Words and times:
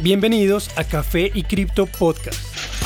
Bienvenidos 0.00 0.70
a 0.78 0.84
Café 0.84 1.32
y 1.34 1.42
Cripto 1.42 1.86
Podcast. 1.86 2.38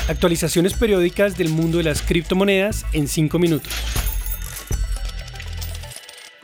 Actualizaciones 0.09 0.73
periódicas 0.73 1.37
del 1.37 1.51
mundo 1.51 1.77
de 1.77 1.85
las 1.85 2.01
criptomonedas 2.01 2.87
en 2.95 3.07
5 3.07 3.39
minutos. 3.39 3.71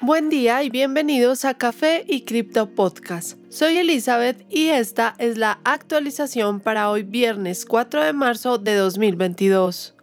Buen 0.03 0.29
día 0.29 0.63
y 0.63 0.69
bienvenidos 0.69 1.47
a 1.47 1.55
Café 1.55 2.05
y 2.07 2.27
Cripto 2.27 2.75
Podcast. 2.75 3.39
Soy 3.49 3.79
Elizabeth 3.79 4.45
y 4.51 4.69
esta 4.69 5.15
es 5.17 5.39
la 5.39 5.59
actualización 5.65 6.61
para 6.61 6.91
hoy 6.91 7.03
viernes 7.03 7.65
4 7.65 8.05
de 8.05 8.13
marzo 8.13 8.59
de 8.59 8.75
2022. 8.75 9.97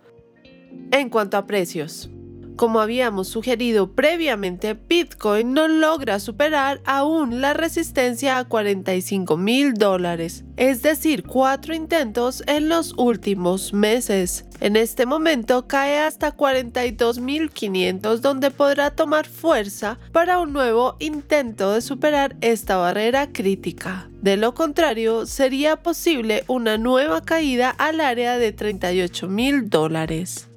En 0.89 1.09
cuanto 1.09 1.37
a 1.37 1.45
precios, 1.45 2.09
como 2.55 2.79
habíamos 2.79 3.27
sugerido 3.27 3.91
previamente, 3.91 4.73
Bitcoin 4.73 5.53
no 5.53 5.67
logra 5.67 6.19
superar 6.19 6.81
aún 6.85 7.41
la 7.41 7.53
resistencia 7.53 8.37
a 8.37 8.45
45 8.45 9.37
mil 9.37 9.73
dólares, 9.73 10.43
es 10.57 10.81
decir, 10.81 11.23
cuatro 11.23 11.73
intentos 11.73 12.43
en 12.47 12.69
los 12.69 12.93
últimos 12.97 13.73
meses. 13.73 14.45
En 14.61 14.75
este 14.75 15.05
momento 15.05 15.67
cae 15.67 15.99
hasta 15.99 16.35
42.500 16.35 18.19
donde 18.19 18.51
podrá 18.51 18.91
tomar 18.91 19.27
fuerza 19.27 19.99
para 20.11 20.39
un 20.39 20.53
nuevo 20.53 20.95
intento 20.99 21.73
de 21.73 21.81
superar 21.81 22.35
esta 22.41 22.77
barrera 22.77 23.31
crítica. 23.31 24.09
De 24.21 24.37
lo 24.37 24.53
contrario, 24.53 25.25
sería 25.25 25.75
posible 25.75 26.43
una 26.47 26.77
nueva 26.77 27.21
caída 27.21 27.69
al 27.69 28.01
área 28.01 28.37
de 28.37 28.53
38 28.53 29.27
mil 29.27 29.69
dólares. 29.69 30.47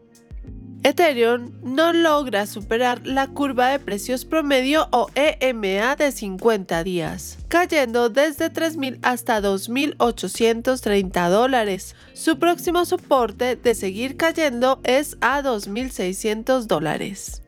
Ethereum 0.84 1.50
no 1.62 1.92
logra 1.92 2.46
superar 2.46 3.04
la 3.04 3.26
curva 3.26 3.68
de 3.68 3.80
precios 3.80 4.24
promedio 4.24 4.88
o 4.92 5.08
EMA 5.16 5.96
de 5.96 6.12
50 6.12 6.84
días, 6.84 7.38
cayendo 7.48 8.08
desde 8.10 8.52
3.000 8.52 8.98
hasta 9.02 9.40
2.830 9.40 11.30
dólares. 11.30 11.96
Su 12.14 12.38
próximo 12.38 12.84
soporte 12.84 13.56
de 13.56 13.74
seguir 13.74 14.16
cayendo 14.16 14.80
es 14.84 15.18
a 15.20 15.42
2.600 15.42 16.66
dólares. 16.66 17.42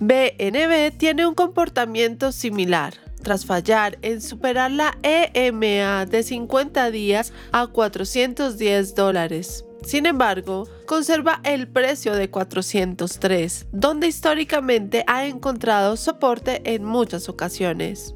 BNB 0.00 0.96
tiene 0.98 1.26
un 1.26 1.34
comportamiento 1.34 2.30
similar 2.30 2.94
tras 3.22 3.46
fallar 3.46 3.98
en 4.02 4.20
superar 4.20 4.70
la 4.70 4.98
EMA 5.02 6.04
de 6.04 6.22
50 6.22 6.90
días 6.90 7.32
a 7.52 7.66
410 7.66 8.94
dólares. 8.94 9.64
Sin 9.84 10.06
embargo, 10.06 10.68
conserva 10.86 11.40
el 11.44 11.68
precio 11.68 12.14
de 12.14 12.30
403, 12.30 13.66
donde 13.72 14.06
históricamente 14.06 15.04
ha 15.06 15.26
encontrado 15.26 15.96
soporte 15.96 16.62
en 16.64 16.84
muchas 16.84 17.28
ocasiones. 17.28 18.14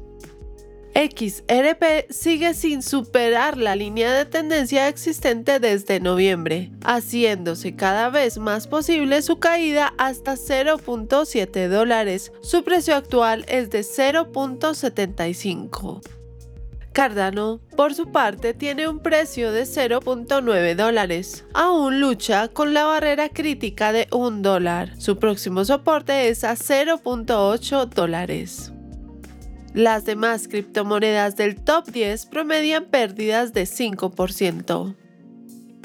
XRP 0.95 2.09
sigue 2.09 2.53
sin 2.53 2.81
superar 2.81 3.57
la 3.57 3.75
línea 3.75 4.11
de 4.11 4.25
tendencia 4.25 4.87
existente 4.87 5.59
desde 5.59 5.99
noviembre, 5.99 6.71
haciéndose 6.83 7.75
cada 7.75 8.09
vez 8.09 8.39
más 8.39 8.67
posible 8.67 9.21
su 9.21 9.37
caída 9.39 9.93
hasta 9.97 10.33
0.7 10.33 11.67
dólares. 11.69 12.31
Su 12.41 12.63
precio 12.63 12.95
actual 12.95 13.45
es 13.47 13.69
de 13.69 13.81
0.75. 13.81 16.18
Cardano, 16.99 17.61
por 17.77 17.93
su 17.93 18.11
parte, 18.11 18.53
tiene 18.53 18.89
un 18.89 18.99
precio 18.99 19.53
de 19.53 19.63
0.9 19.63 20.75
dólares. 20.75 21.45
Aún 21.53 22.01
lucha 22.01 22.49
con 22.49 22.73
la 22.73 22.83
barrera 22.83 23.29
crítica 23.29 23.93
de 23.93 24.09
1 24.11 24.41
dólar. 24.41 24.99
Su 24.99 25.17
próximo 25.17 25.63
soporte 25.63 26.27
es 26.27 26.43
a 26.43 26.57
0.8 26.57 27.87
dólares. 27.87 28.73
Las 29.73 30.03
demás 30.03 30.49
criptomonedas 30.49 31.37
del 31.37 31.55
top 31.63 31.87
10 31.87 32.25
promedian 32.25 32.83
pérdidas 32.83 33.53
de 33.53 33.63
5%. 33.63 34.95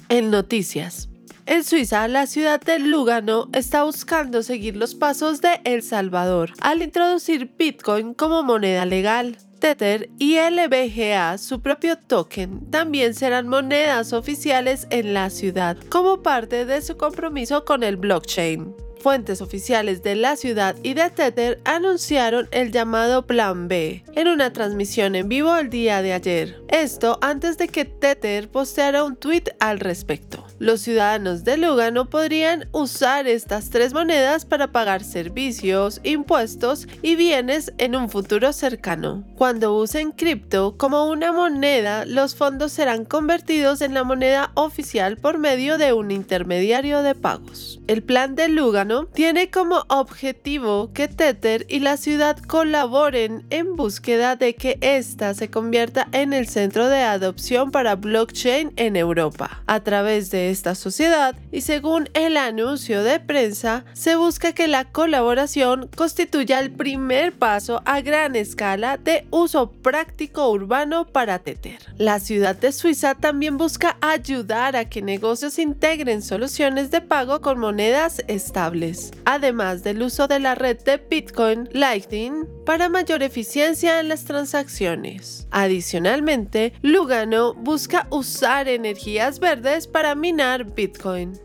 En 0.08 0.30
noticias. 0.32 1.10
En 1.46 1.62
Suiza, 1.62 2.08
la 2.08 2.26
ciudad 2.26 2.60
de 2.60 2.80
Lugano 2.80 3.50
está 3.52 3.84
buscando 3.84 4.42
seguir 4.42 4.76
los 4.76 4.96
pasos 4.96 5.40
de 5.40 5.60
El 5.62 5.84
Salvador 5.84 6.54
al 6.60 6.82
introducir 6.82 7.54
Bitcoin 7.56 8.14
como 8.14 8.42
moneda 8.42 8.84
legal. 8.84 9.38
Tether 9.64 10.10
y 10.18 10.36
LBGA, 10.38 11.38
su 11.38 11.62
propio 11.62 11.96
token, 11.96 12.70
también 12.70 13.14
serán 13.14 13.48
monedas 13.48 14.12
oficiales 14.12 14.86
en 14.90 15.14
la 15.14 15.30
ciudad 15.30 15.78
como 15.88 16.22
parte 16.22 16.66
de 16.66 16.82
su 16.82 16.98
compromiso 16.98 17.64
con 17.64 17.82
el 17.82 17.96
blockchain. 17.96 18.74
Fuentes 19.00 19.40
oficiales 19.40 20.02
de 20.02 20.16
la 20.16 20.36
ciudad 20.36 20.76
y 20.82 20.92
de 20.92 21.08
Tether 21.08 21.62
anunciaron 21.64 22.46
el 22.52 22.72
llamado 22.72 23.26
Plan 23.26 23.66
B 23.66 24.04
en 24.14 24.28
una 24.28 24.52
transmisión 24.52 25.14
en 25.14 25.30
vivo 25.30 25.56
el 25.56 25.70
día 25.70 26.02
de 26.02 26.12
ayer. 26.12 26.62
Esto 26.68 27.18
antes 27.22 27.56
de 27.56 27.68
que 27.68 27.86
Tether 27.86 28.50
posteara 28.50 29.02
un 29.02 29.16
tweet 29.16 29.44
al 29.60 29.80
respecto. 29.80 30.46
Los 30.64 30.80
ciudadanos 30.80 31.44
de 31.44 31.58
Lugano 31.58 32.08
podrían 32.08 32.70
usar 32.72 33.26
estas 33.26 33.68
tres 33.68 33.92
monedas 33.92 34.46
para 34.46 34.72
pagar 34.72 35.04
servicios, 35.04 36.00
impuestos 36.04 36.88
y 37.02 37.16
bienes 37.16 37.74
en 37.76 37.94
un 37.94 38.08
futuro 38.08 38.50
cercano. 38.54 39.24
Cuando 39.36 39.76
usen 39.76 40.12
cripto 40.12 40.78
como 40.78 41.10
una 41.10 41.32
moneda, 41.32 42.06
los 42.06 42.34
fondos 42.34 42.72
serán 42.72 43.04
convertidos 43.04 43.82
en 43.82 43.92
la 43.92 44.04
moneda 44.04 44.52
oficial 44.54 45.18
por 45.18 45.36
medio 45.36 45.76
de 45.76 45.92
un 45.92 46.10
intermediario 46.10 47.02
de 47.02 47.14
pagos. 47.14 47.78
El 47.86 48.02
plan 48.02 48.34
de 48.34 48.48
Lugano 48.48 49.04
tiene 49.04 49.50
como 49.50 49.84
objetivo 49.88 50.92
que 50.94 51.08
Tether 51.08 51.66
y 51.68 51.80
la 51.80 51.98
ciudad 51.98 52.38
colaboren 52.38 53.44
en 53.50 53.76
búsqueda 53.76 54.36
de 54.36 54.54
que 54.54 54.78
ésta 54.80 55.34
se 55.34 55.50
convierta 55.50 56.08
en 56.12 56.32
el 56.32 56.48
centro 56.48 56.88
de 56.88 57.02
adopción 57.02 57.70
para 57.70 57.96
blockchain 57.96 58.72
en 58.76 58.96
Europa. 58.96 59.62
A 59.66 59.80
través 59.80 60.30
de 60.30 60.53
esta 60.54 60.74
sociedad 60.74 61.36
y 61.52 61.60
según 61.60 62.08
el 62.14 62.36
anuncio 62.36 63.02
de 63.02 63.20
prensa, 63.20 63.84
se 63.92 64.16
busca 64.16 64.52
que 64.52 64.68
la 64.68 64.84
colaboración 64.84 65.90
constituya 65.94 66.60
el 66.60 66.70
primer 66.70 67.32
paso 67.32 67.82
a 67.84 68.00
gran 68.00 68.36
escala 68.36 68.96
de 68.96 69.26
uso 69.30 69.72
práctico 69.72 70.48
urbano 70.50 71.06
para 71.06 71.40
Tether. 71.40 71.80
La 71.98 72.20
ciudad 72.20 72.56
de 72.56 72.72
Suiza 72.72 73.14
también 73.16 73.58
busca 73.58 73.98
ayudar 74.00 74.76
a 74.76 74.88
que 74.88 75.02
negocios 75.02 75.58
integren 75.58 76.22
soluciones 76.22 76.90
de 76.90 77.00
pago 77.00 77.40
con 77.40 77.58
monedas 77.58 78.22
estables, 78.28 79.10
además 79.24 79.82
del 79.82 80.02
uso 80.02 80.28
de 80.28 80.38
la 80.38 80.54
red 80.54 80.78
de 80.84 80.98
Bitcoin 80.98 81.68
Lightning 81.72 82.46
para 82.64 82.88
mayor 82.88 83.22
eficiencia 83.22 84.00
en 84.00 84.08
las 84.08 84.24
transacciones. 84.24 85.46
Adicionalmente, 85.50 86.72
Lugano 86.80 87.54
busca 87.54 88.06
usar 88.10 88.68
energías 88.68 89.40
verdes 89.40 89.86
para 89.86 90.14
minar 90.14 90.33
Bitcoin. 90.74 91.38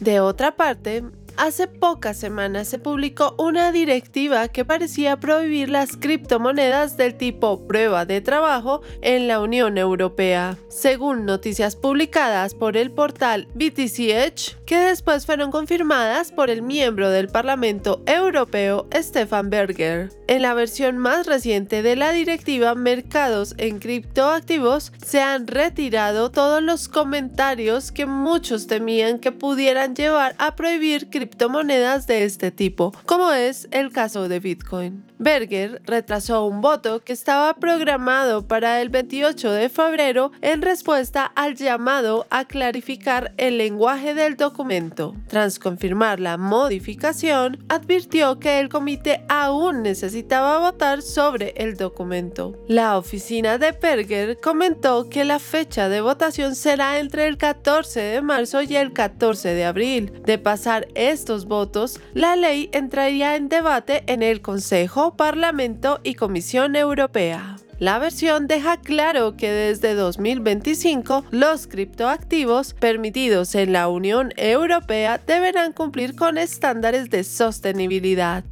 De 0.00 0.20
otra 0.20 0.56
parte, 0.56 1.02
Hace 1.42 1.68
pocas 1.68 2.18
semanas 2.18 2.68
se 2.68 2.78
publicó 2.78 3.34
una 3.38 3.72
directiva 3.72 4.48
que 4.48 4.66
parecía 4.66 5.16
prohibir 5.18 5.70
las 5.70 5.96
criptomonedas 5.96 6.98
del 6.98 7.14
tipo 7.14 7.66
prueba 7.66 8.04
de 8.04 8.20
trabajo 8.20 8.82
en 9.00 9.26
la 9.26 9.40
Unión 9.40 9.78
Europea, 9.78 10.58
según 10.68 11.24
noticias 11.24 11.76
publicadas 11.76 12.52
por 12.52 12.76
el 12.76 12.90
portal 12.90 13.48
BTC 13.54 13.98
Edge, 14.00 14.56
que 14.66 14.80
después 14.80 15.24
fueron 15.24 15.50
confirmadas 15.50 16.30
por 16.30 16.50
el 16.50 16.60
miembro 16.60 17.08
del 17.08 17.28
Parlamento 17.28 18.02
Europeo 18.04 18.86
Stefan 18.94 19.48
Berger. 19.48 20.10
En 20.26 20.42
la 20.42 20.52
versión 20.52 20.98
más 20.98 21.26
reciente 21.26 21.82
de 21.82 21.96
la 21.96 22.12
directiva 22.12 22.74
Mercados 22.74 23.54
en 23.56 23.78
criptoactivos 23.78 24.92
se 25.02 25.22
han 25.22 25.46
retirado 25.46 26.30
todos 26.30 26.62
los 26.62 26.88
comentarios 26.88 27.92
que 27.92 28.04
muchos 28.04 28.66
temían 28.66 29.18
que 29.18 29.32
pudieran 29.32 29.96
llevar 29.96 30.34
a 30.36 30.54
prohibir 30.54 31.08
criptomonedas 31.08 31.29
criptomonedas 31.30 32.06
de 32.06 32.24
este 32.24 32.50
tipo, 32.50 32.92
como 33.06 33.30
es 33.32 33.68
el 33.70 33.92
caso 33.92 34.28
de 34.28 34.40
Bitcoin. 34.40 35.09
Berger 35.20 35.82
retrasó 35.84 36.46
un 36.46 36.62
voto 36.62 37.04
que 37.04 37.12
estaba 37.12 37.52
programado 37.52 38.48
para 38.48 38.80
el 38.80 38.88
28 38.88 39.52
de 39.52 39.68
febrero 39.68 40.32
en 40.40 40.62
respuesta 40.62 41.26
al 41.26 41.56
llamado 41.56 42.26
a 42.30 42.46
clarificar 42.46 43.34
el 43.36 43.58
lenguaje 43.58 44.14
del 44.14 44.38
documento. 44.38 45.14
Tras 45.28 45.58
confirmar 45.58 46.20
la 46.20 46.38
modificación, 46.38 47.62
advirtió 47.68 48.38
que 48.38 48.60
el 48.60 48.70
comité 48.70 49.22
aún 49.28 49.82
necesitaba 49.82 50.58
votar 50.58 51.02
sobre 51.02 51.52
el 51.58 51.76
documento. 51.76 52.56
La 52.66 52.96
oficina 52.96 53.58
de 53.58 53.72
Berger 53.72 54.38
comentó 54.40 55.10
que 55.10 55.26
la 55.26 55.38
fecha 55.38 55.90
de 55.90 56.00
votación 56.00 56.54
será 56.54 56.98
entre 56.98 57.26
el 57.26 57.36
14 57.36 58.00
de 58.00 58.22
marzo 58.22 58.62
y 58.62 58.74
el 58.74 58.94
14 58.94 59.50
de 59.50 59.66
abril. 59.66 60.14
De 60.24 60.38
pasar 60.38 60.88
estos 60.94 61.44
votos, 61.44 62.00
la 62.14 62.36
ley 62.36 62.70
entraría 62.72 63.36
en 63.36 63.50
debate 63.50 64.02
en 64.06 64.22
el 64.22 64.40
Consejo 64.40 65.09
Parlamento 65.16 66.00
y 66.02 66.14
Comisión 66.14 66.76
Europea. 66.76 67.56
La 67.78 67.98
versión 67.98 68.46
deja 68.46 68.76
claro 68.76 69.36
que 69.36 69.50
desde 69.50 69.94
2025 69.94 71.24
los 71.30 71.66
criptoactivos 71.66 72.74
permitidos 72.74 73.54
en 73.54 73.72
la 73.72 73.88
Unión 73.88 74.34
Europea 74.36 75.18
deberán 75.26 75.72
cumplir 75.72 76.14
con 76.14 76.36
estándares 76.36 77.08
de 77.08 77.24
sostenibilidad. 77.24 78.44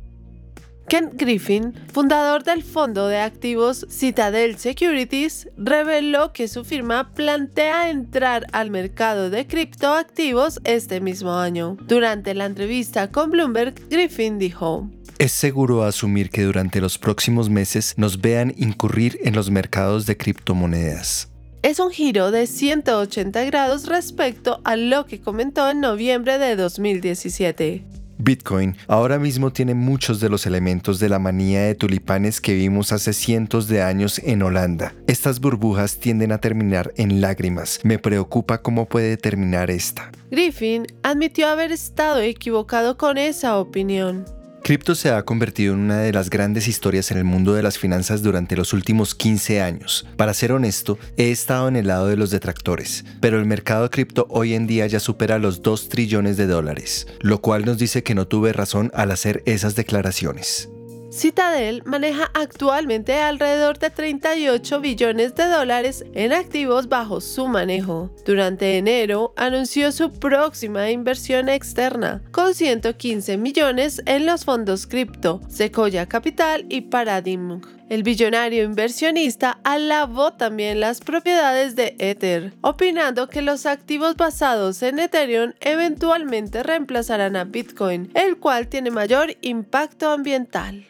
Ken 0.89 1.11
Griffin, 1.13 1.75
fundador 1.93 2.45
del 2.45 2.63
fondo 2.63 3.09
de 3.09 3.19
activos 3.19 3.87
Citadel 3.91 4.57
Securities, 4.57 5.51
reveló 5.59 6.33
que 6.33 6.49
su 6.49 6.65
firma 6.65 7.13
plantea 7.13 7.91
entrar 7.91 8.47
al 8.53 8.71
mercado 8.71 9.29
de 9.29 9.47
criptoactivos 9.47 10.61
este 10.65 11.03
mismo 11.03 11.35
año. 11.35 11.77
Durante 11.83 12.33
la 12.33 12.47
entrevista 12.47 13.11
con 13.11 13.31
Bloomberg, 13.31 13.75
Griffin 13.91 14.39
dijo, 14.39 14.89
es 15.19 15.33
seguro 15.33 15.85
asumir 15.85 16.31
que 16.31 16.45
durante 16.45 16.81
los 16.81 16.99
próximos 16.99 17.51
meses 17.51 17.95
nos 17.97 18.21
vean 18.21 18.55
incurrir 18.57 19.19
en 19.25 19.35
los 19.35 19.51
mercados 19.51 20.07
de 20.07 20.17
criptomonedas. 20.17 21.29
Es 21.63 21.81
un 21.81 21.91
giro 21.91 22.31
de 22.31 22.47
180 22.47 23.45
grados 23.45 23.87
respecto 23.87 24.61
a 24.65 24.77
lo 24.77 25.07
que 25.07 25.21
comentó 25.21 25.69
en 25.71 25.81
noviembre 25.81 26.39
de 26.39 26.55
2017. 26.55 27.85
Bitcoin 28.21 28.77
ahora 28.89 29.19
mismo 29.19 29.53
tiene 29.53 29.75
muchos 29.75 30.21
de 30.21 30.29
los 30.29 30.47
elementos 30.47 30.99
de 30.99 31.09
la 31.09 31.19
manía 31.19 31.63
de 31.63 31.75
tulipanes 31.75 32.41
que 32.41 32.55
vimos 32.55 32.93
hace 32.93 33.13
cientos 33.13 33.69
de 33.69 33.83
años 33.83 34.21
en 34.25 34.43
Holanda. 34.43 34.95
Estas 35.07 35.41
burbujas 35.41 35.99
tienden 35.99 36.33
a 36.33 36.39
terminar 36.39 36.93
en 36.97 37.21
lágrimas. 37.21 37.81
Me 37.85 37.99
preocupa 37.99 38.59
cómo 38.59 38.87
puede 38.87 39.17
terminar 39.17 39.71
esta. 39.71 40.11
Griffin 40.31 40.87
admitió 41.03 41.49
haber 41.49 41.73
estado 41.73 42.21
equivocado 42.21 42.97
con 42.97 43.19
esa 43.19 43.59
opinión. 43.59 44.38
Cripto 44.69 44.95
se 44.95 45.09
ha 45.09 45.25
convertido 45.25 45.73
en 45.73 45.81
una 45.81 46.01
de 46.01 46.13
las 46.13 46.29
grandes 46.29 46.69
historias 46.69 47.11
en 47.11 47.17
el 47.17 47.25
mundo 47.25 47.55
de 47.55 47.63
las 47.63 47.79
finanzas 47.79 48.21
durante 48.21 48.55
los 48.55 48.75
últimos 48.75 49.15
15 49.15 49.63
años. 49.63 50.07
Para 50.19 50.35
ser 50.35 50.53
honesto, 50.53 50.99
he 51.17 51.31
estado 51.31 51.69
en 51.69 51.77
el 51.77 51.87
lado 51.87 52.07
de 52.07 52.19
los 52.19 52.29
detractores, 52.29 53.07
pero 53.23 53.39
el 53.39 53.47
mercado 53.47 53.89
cripto 53.89 54.27
hoy 54.29 54.53
en 54.53 54.67
día 54.67 54.87
ya 54.87 55.01
supera 55.01 55.39
los 55.39 55.63
2 55.63 55.89
trillones 55.89 56.37
de 56.37 56.47
dólares, 56.47 57.07
lo 57.21 57.41
cual 57.41 57.65
nos 57.65 57.79
dice 57.79 58.03
que 58.03 58.15
no 58.15 58.29
tuve 58.29 58.53
razón 58.53 58.91
al 58.93 59.11
hacer 59.11 59.43
esas 59.47 59.75
declaraciones. 59.75 60.69
Citadel 61.11 61.83
maneja 61.87 62.31
actualmente 62.35 63.15
alrededor 63.15 63.79
de 63.79 63.91
38 63.91 64.81
billones 64.81 65.35
de 65.35 65.47
dólares 65.47 66.05
en 66.13 66.33
activos 66.33 66.89
bajo 66.89 67.21
su 67.21 67.49
manejo. 67.49 68.11
Durante 68.27 68.77
enero 68.77 69.33
anunció 69.37 69.91
su 69.91 70.13
próxima 70.13 70.91
inversión 70.91 71.49
externa, 71.49 72.23
con 72.31 72.55
115 72.55 73.39
millones 73.39 74.03
en 74.05 74.27
los 74.27 74.45
fondos 74.45 74.87
cripto, 74.87 75.41
Sequoia 75.49 76.07
Capital 76.07 76.67
y 76.69 76.83
Paradigm. 76.83 77.78
El 77.89 78.03
billonario 78.03 78.65
inversionista 78.65 79.61
alabó 79.65 80.35
también 80.35 80.79
las 80.79 81.01
propiedades 81.01 81.75
de 81.75 81.97
Ether, 81.99 82.53
opinando 82.61 83.29
que 83.29 83.41
los 83.41 83.65
activos 83.65 84.15
basados 84.17 84.83
en 84.83 84.99
Ethereum 84.99 85.55
eventualmente 85.61 86.63
reemplazarán 86.63 87.35
a 87.35 87.45
Bitcoin, 87.45 88.11
el 88.15 88.37
cual 88.37 88.69
tiene 88.69 88.91
mayor 88.91 89.37
impacto 89.41 90.11
ambiental. 90.11 90.87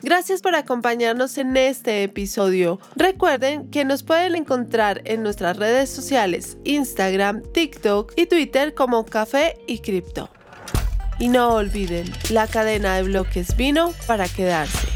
Gracias 0.00 0.40
por 0.40 0.54
acompañarnos 0.54 1.36
en 1.36 1.54
este 1.56 2.02
episodio. 2.04 2.80
Recuerden 2.94 3.68
que 3.70 3.84
nos 3.84 4.02
pueden 4.02 4.36
encontrar 4.36 5.02
en 5.04 5.22
nuestras 5.22 5.58
redes 5.58 5.90
sociales, 5.90 6.56
Instagram, 6.64 7.42
TikTok 7.52 8.14
y 8.16 8.24
Twitter 8.24 8.72
como 8.72 9.04
Café 9.04 9.58
y 9.66 9.80
Cripto. 9.80 10.30
Y 11.18 11.28
no 11.28 11.54
olviden, 11.54 12.10
la 12.30 12.46
cadena 12.46 12.96
de 12.96 13.02
bloques 13.02 13.54
vino 13.56 13.92
para 14.06 14.28
quedarse. 14.28 14.95